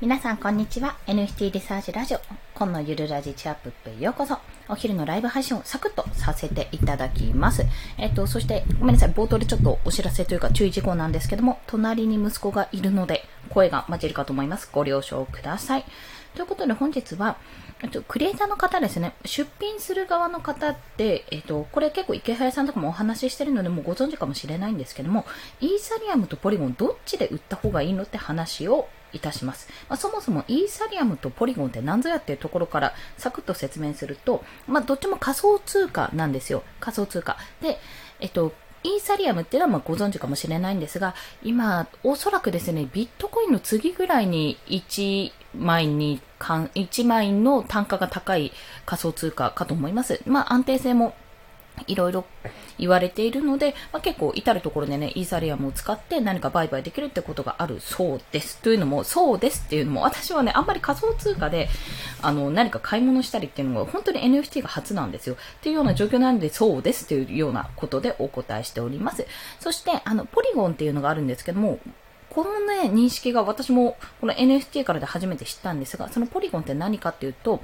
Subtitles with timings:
[0.00, 0.96] 皆さん、こんにちは。
[1.08, 2.20] NFT リサーチラジオ、
[2.54, 4.38] 今のゆるラジチアップへようこそ。
[4.68, 7.64] お昼のライブ配信をサクッとさせていただきます。
[7.98, 9.10] えっと、そして、ごめんなさい。
[9.10, 14.70] 冒頭でちょっとお知らせというか注意事項なんですけども、隣に息子がいるので、声が混じるかと思います。
[14.72, 15.84] ご了承ください。
[16.36, 17.36] ということで本日は、
[17.82, 25.26] えっと、クリエイターの方ですね、出品する側の方って、えっと、これ結構池早さんとかもお話ししてるのでもうご存知かもしれないんですけども、
[25.60, 29.68] イーサリアムとポリゴンどっちで売った方がいいのって話をいたします。
[29.88, 36.62] まあ、そもそもイーサリアムとポリゴンって何ぞやっていうところからサクッと説明すると、まあ、どっちも仮想通貨なんですよ。
[36.80, 37.36] 仮想通貨。
[37.60, 37.78] で、
[38.20, 38.52] えっと、
[38.84, 48.52] イーサリアムっていうのはまご存知かもしれないんですが、今、おそらくですね、ビットコインの次ぐらいに1枚に、1枚の単価が高い
[48.86, 50.20] 仮想通貨かと思います。
[50.26, 51.14] まあ、安定性も
[51.86, 52.24] いろいろ
[52.78, 58.58] 言われているので、まあ、結構至るところでね、イーサリアムを使って何か売買できるってことがあるそうです。
[58.58, 61.68] というのも、そうですっていうのも、私はね、あんまり仮想通貨で、
[62.22, 65.34] あの、何か買い物したりっていうのが、本当に NFT が初なんですよ。
[65.34, 69.26] っていうような状況なので、そうですというようなことでお答えしております。
[69.60, 71.78] そして、あの、ポリゴンっていうのがあるんですけども、
[72.30, 77.62] このね、認識が私もこの NFT からで初めて知ったんですが、そのポリゴンって何かっていうと、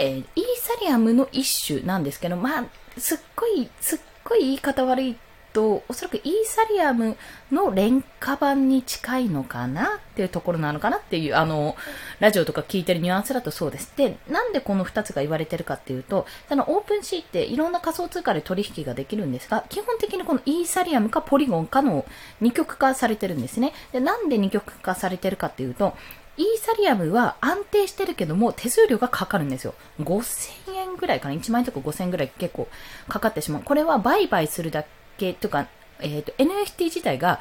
[0.00, 0.24] えー、イー
[0.56, 2.64] サリアムの一種なんですけど、まあ、
[2.96, 5.16] すっごい、すっごい言い方悪い
[5.52, 7.18] と、おそらくイーサリアム
[7.52, 11.76] の廉価版に近いのかなっていうところなのかなっていう、あの、
[12.18, 13.92] ラジオとか聞いてるニュアンスだとそうです。
[13.94, 22.06] で、なんでこの2つが言われてるかっていうと、そのオープンシーっていろんな仮想通貨で取引ができるんですが、基本的にこのイーサリアムかポリゴンかの
[22.40, 23.72] 二極化されてるんですね。
[23.92, 25.94] で、なんで二極化されてるかっていうと、
[26.40, 29.74] イーサリアムは安定してるけども手数料がかかるんですよ。
[30.00, 32.66] 5000円ぐらいかな ?1 万円とか5000円ぐらい結構
[33.08, 33.62] かかってしまう。
[33.62, 34.86] これは売買するだ
[35.18, 37.40] けとか、えっ、ー、と、NFT 自体が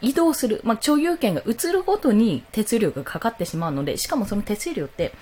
[0.00, 5.12] 移動する、まあ、所有権が移るごとに手数料がかかってしまうので、しかもその手数料って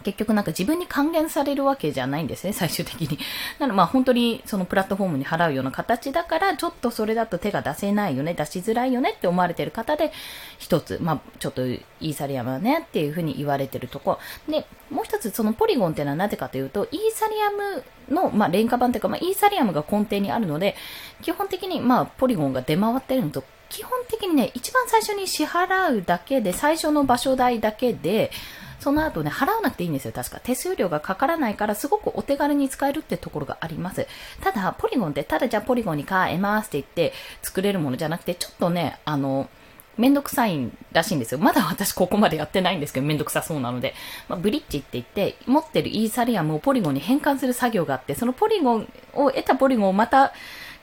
[0.00, 3.18] 結局なんか自分に還元されるわけじゃないんですね、最終的に。
[3.58, 10.12] なのまあ本当にそのプラットフォームに払うような形だから、ちょっとそれだと手が出せないよね、出しづらいよねって思われてる方で、
[10.58, 14.18] 一つ、まあちょっとイーサリアムはねっていうふうに言われてるとこ。
[14.48, 20.76] で、もう一つそのポリゴンっていうのはなぜかというと、イーサリアムの、まあ廉価版というか、まあイーサリアムが根底にあるので、
[21.22, 28.30] 基本的にまあポリゴンが出回ってるのと、基本的にね、一番最初に支払うだけで、最初の場所代だけで、
[28.80, 30.40] その後ね、払わなくていいんですよ、確か。
[30.42, 34.06] 手数料がかからないから、すごくお手軽に使えるってところがあります。
[34.40, 37.12] ただ、ポリゴンって、ただじゃあポリゴンに変えますって言って
[37.42, 39.48] 作れるものじゃなくて、ちょっとね、あの、
[39.96, 41.40] めんどくさいらしいんですよ。
[41.40, 43.94] まだ私ここまでやってないんですけど、めんどくさそうなので。
[44.28, 50.32] まあ、ブリッジって言って、持ってるイーサリアムをポリゴンに変換する作業があって、そのポリゴンを得たポリゴンをまた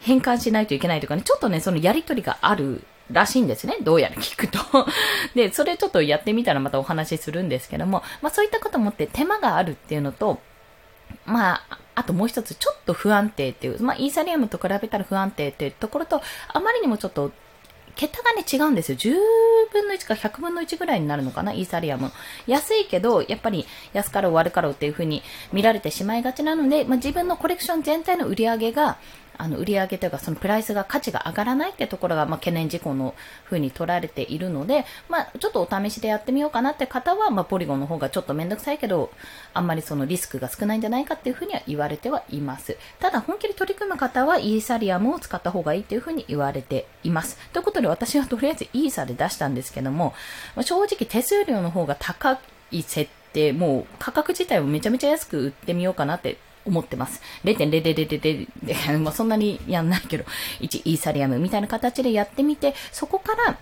[0.01, 3.77] 変換しないといけないとかね、ちょっとね、そのやりとりがあるらしいんですね。
[3.81, 4.59] どうやら聞くと
[5.35, 10.39] で、それちょっとやってみたらまたお話しするんですけども、まあそういったこともって手間があるっていうのと、
[11.25, 17.31] まあ、あともう一つ、ちょっと不安定っていう、まあ、イーサリアムと比べたら不安定っていうところと、あまりにもちょっと、
[17.95, 18.97] 桁がね、違うんですよ。
[18.97, 19.15] 10
[19.71, 22.11] 分の1か100分の1ぐらいになるのかな、イーサリアム。
[22.45, 25.23] 安いけど、やっぱり安かろう悪かろうっていう風に
[25.53, 28.97] 見られてしまいがちなので、まあ、自分のコレクション全体の売り上げが、
[29.37, 33.15] あの売上というかそのプライスが価値が上がらないってところが、まあ、懸念事項の
[33.45, 39.11] 風に取られているので、まあ、ちょっとお試しでやってみようかなって方は、まあ、ポリゴンの方がちょっとめんどくさいけど
[39.53, 42.77] あんまりそのリスクが少ないんじゃないかっていう風には言われてはいます。
[42.99, 47.37] ただ本気で取り組む方はイーサリアムを使った方がいいっていう風に言われています。
[47.53, 50.13] ということで私はとりあえずイーサで出したんですけども、
[50.55, 52.39] まあ、正直手数料の方が高
[52.71, 57.21] い設定もう価格自体をめちゃめちゃ安く売ってみようかなって思ってます。
[57.43, 57.69] 0.000
[58.63, 60.25] で、 まあ、そんなにやんないけど、
[60.61, 63.57] 1イーサリアムみたいな形でやってみて、そこから、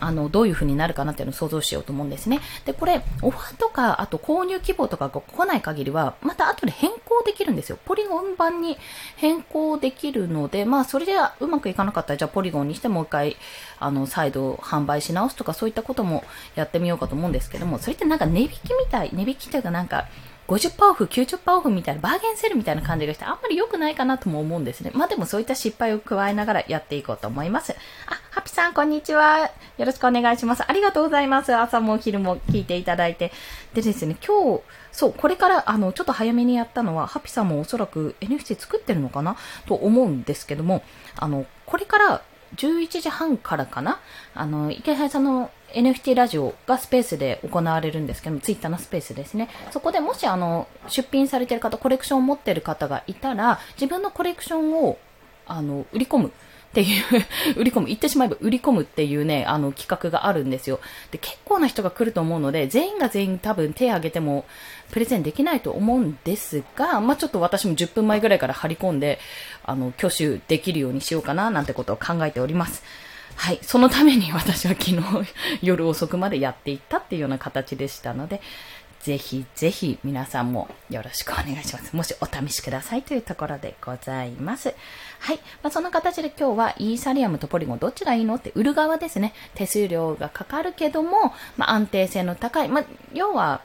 [0.00, 2.40] あの、どういう風になるかなっていうのを想像しようと思うんですね。
[2.64, 7.78] で、これ、オファーとか、あと購入希望とかが来ない限りは、また後で変更できるんですよ。
[7.84, 8.78] ポリゴン版に
[9.16, 13.36] 変更できるので、まあ、それでうまくいかなかったら、じゃあポリゴンにしてもう一回、
[13.78, 16.24] あの、再度販売し直すとか、そういったことも
[16.54, 20.06] やってみようかと思うんですけども、それってなんか値引きみたい、値引きというかなんか、
[20.46, 24.90] 50%オフ、90%オフみたいなバーゲンセールみたいな感じがしてあんまり良くないかなとも思うんですね。
[24.94, 27.72] まあでもそういった失敗を加えながらやっていこうと思います。
[28.06, 29.50] あ、ハピさんこんにちは。
[29.78, 30.62] よろしくお願いします。
[30.66, 31.54] ありがとうございます。
[31.54, 33.32] 朝も昼も聞いていただいて。
[33.72, 34.62] でですね、今日、
[34.92, 39.36] そう、これから、あの、ちょっと早めにやったのは、ハピさんもおそらく NFT 作ってるのかな
[39.66, 40.82] と思うんですけども、
[41.16, 42.22] あの、これから
[42.56, 44.00] 11時半からかな？
[44.34, 49.48] あの、池原さんの NFT ラジオがスペースで行われるんですけども、ツイッターのスペースですね。
[49.72, 54.98] そこでもしあの、出品されてる方、コレクションを持ってる方がいたら、自分のコレクションを、
[55.46, 56.32] あの、売り込む
[56.74, 57.04] っていう
[57.56, 60.80] 売り込む、言ってしまえば売り込むっていうね、あの企画があるんですよ。
[61.12, 64.44] で、結構な人が来ると思うので、全員が全員多分手を挙げても
[64.90, 69.20] プレゼンできないと思うんですが、まあ、ちょっと私も10分前ぐらいから張り込んで、
[69.62, 72.82] あの、挙手できるようにしようかななんてことを考えております。
[73.36, 73.60] はい。
[73.62, 75.00] そのために私は昨日
[75.62, 78.40] 夜遅くまでやっていったっていうような形でしたので、
[79.04, 81.94] ぜひぜひ皆さんもよろしくお願いします。
[81.94, 84.74] もしお試しくださいというところでございます。
[85.20, 85.36] はい。
[85.62, 89.34] まあ、そんな形で今日はイーサリアムとポリゴンどっちがいいのって売る側ですね。
[89.54, 92.68] 手数料がかかるけども、まあ、安定性の高い。
[92.68, 93.60] まあ、要は、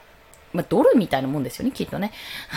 [0.52, 2.12] まあ、ドルみたいなもんですよね、きっとね。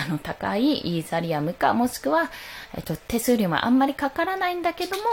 [0.06, 2.32] あの、高いイーサリアムか、もしくは、
[2.76, 5.04] えっと、手数料はあんまりかからないんだけども、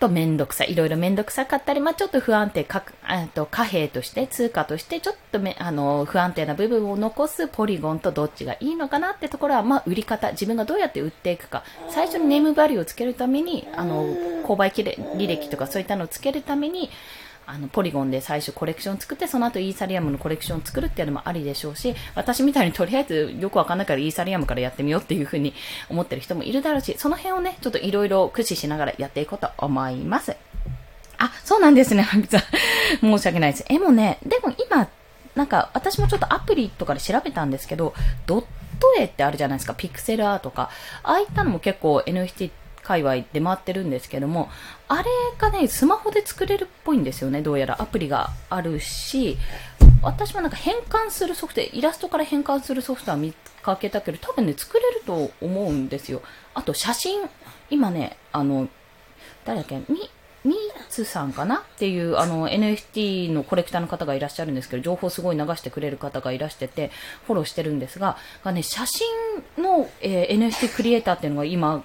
[0.00, 0.72] とめんどくさい。
[0.72, 2.82] いろいろめんどくさかったり、まあ、ちょっと不安定か、
[3.34, 11.62] と貨幣として、通貨として、ちょっとめ、あの、不安定な部分を残すポリゴンとどっちがいいのかなってところは、まあ、売り方、自分がどうやって売っていくか。
[11.90, 14.06] 最初にネームバリューをつけるために、あの、
[14.44, 16.90] 購買履歴とかそういったのをつけるために、
[17.46, 25.54] あの、ポリゴンで最初コレクション作って、その後イーサリアムのコレクションを作るっていうのもありでしょうし、私みたいにとりあえずよくわかんないからイーサリアムからやってみようっていうふうに
[25.88, 30.36] 思ってる人もいるだろうし、その辺をね、ちょっといろいろ駆使しながらやっていこうと思います。
[31.18, 32.40] あ、そうなんですね、ハミさん。
[33.00, 33.64] 申し訳ないです。
[33.68, 34.88] え、もね、でも今、
[35.34, 37.94] なんか私もちょっとアプリとかで調べたんですけど、
[38.26, 38.48] ドット
[38.98, 40.70] 絵ってあるじゃないですか、ピクセルアートか。
[41.02, 42.50] ああいったのも結構 NFT
[42.90, 44.50] 界隈で回ってるんですけども、
[44.88, 45.04] あれ
[45.38, 49.38] がね、スマホで作れるっぽいんですよね、どうやらアプリがあるし、
[50.02, 53.32] 私もなんか変換するソフト、イラストから変換するソフトは見
[53.62, 56.20] かけたけど、多分ね、作れると思うんですよ。
[56.52, 57.20] あと写真、
[57.70, 58.68] 今ね、あの、
[59.44, 60.10] 誰だっけ、み、
[60.42, 60.56] ミー
[60.88, 61.58] ツさんかな？
[61.58, 66.90] っていうあの NFT のコレクターの方がいらっしゃるんですけど、情報すごい流してくれる方がいらしてて、
[67.26, 69.06] フォローしてるんですが、がね、写真
[69.62, 71.84] の、えー、NFT クリエイターっていうのが今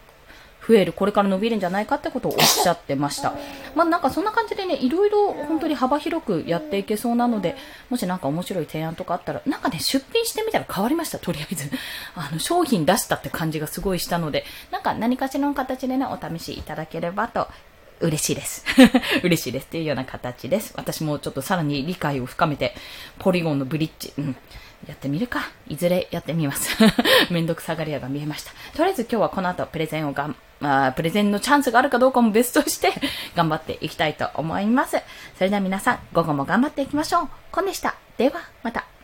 [0.67, 3.33] 増える、これから伸びるんじゃないかってことをおっしゃってました。
[3.75, 7.55] まあなんかそんな感じでね、いろいろ本当に幅広くやっていけそうなので、
[7.89, 11.69] もしなんか面白い提案とかあったら、なんかね、出品してみたら変わりました、とりあえず。
[12.15, 17.47] あの、商品出したって感じがすごいしたので、なんか何かしらの形でね、お試しいただければと
[17.99, 18.65] 嬉しいです。
[19.23, 20.73] 嬉しいですっていうような形です。
[20.75, 22.75] 私もちょっとさらに理解を深めて、
[23.19, 24.35] ポリゴンのブリッジ、うん、
[24.87, 25.49] やってみるか。
[25.67, 26.75] いずれやってみます。
[27.31, 28.51] めんどくさがり屋が見えました。
[28.75, 32.93] とりあえず今日はこの後プレゼンをがん、まあ、プレゼンのチャンスがあるかどうかも別として
[33.35, 34.97] 頑張っていきたいと思います。
[35.37, 37.29] それでは皆さん、午後も頑張っていきましょう。
[37.51, 37.95] コンでした。
[38.17, 38.94] では、また。